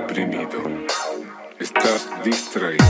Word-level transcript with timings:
estás 0.00 0.06
deprimido, 0.06 0.62
estás 1.58 2.08
distraído. 2.24 2.84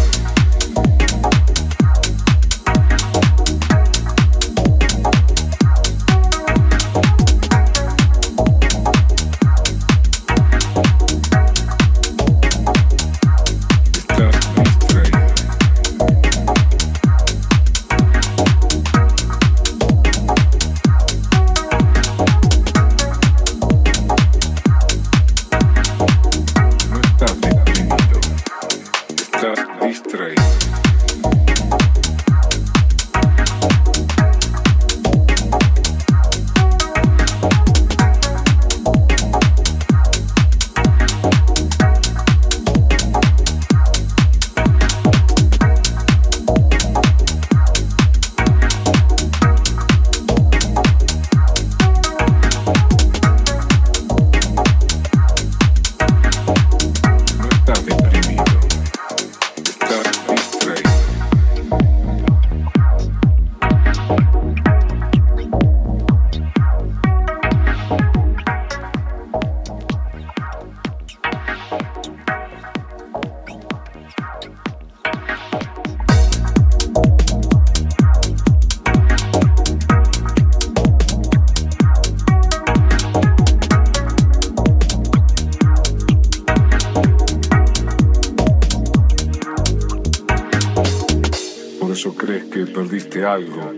Algo, 93.24 93.72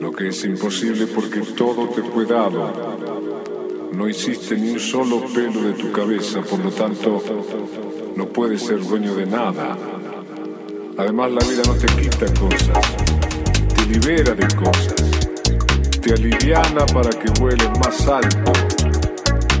lo 0.00 0.12
que 0.12 0.28
es 0.28 0.44
imposible 0.44 1.06
porque 1.06 1.40
todo 1.40 1.88
te 1.88 2.02
fue 2.02 2.26
dado. 2.26 2.72
No 3.92 4.08
hiciste 4.08 4.56
ni 4.56 4.70
un 4.72 4.80
solo 4.80 5.24
pelo 5.32 5.62
de 5.62 5.72
tu 5.72 5.92
cabeza, 5.92 6.40
por 6.42 6.58
lo 6.58 6.70
tanto, 6.70 7.22
no 8.16 8.28
puedes 8.28 8.62
ser 8.62 8.80
dueño 8.80 9.14
de 9.14 9.26
nada. 9.26 9.76
Además, 10.96 11.32
la 11.32 11.46
vida 11.48 11.62
no 11.66 11.74
te 11.74 11.86
quita 11.86 12.26
cosas, 12.40 12.96
te 13.74 13.86
libera 13.86 14.34
de 14.34 14.46
cosas, 14.56 14.94
te 16.00 16.12
aliviana 16.12 16.86
para 16.86 17.10
que 17.10 17.30
vueles 17.40 17.70
más 17.78 18.06
alto, 18.08 18.52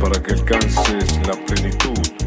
para 0.00 0.22
que 0.22 0.32
alcances 0.34 1.26
la 1.26 1.34
plenitud. 1.46 2.23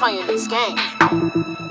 playing 0.00 0.26
this 0.26 0.48
game. 0.48 1.69